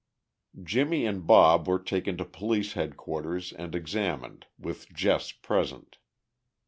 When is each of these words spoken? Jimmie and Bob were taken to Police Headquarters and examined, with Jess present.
Jimmie 0.63 1.05
and 1.05 1.27
Bob 1.27 1.67
were 1.67 1.77
taken 1.77 2.17
to 2.17 2.25
Police 2.25 2.73
Headquarters 2.73 3.53
and 3.53 3.75
examined, 3.75 4.47
with 4.57 4.91
Jess 4.91 5.31
present. 5.31 5.99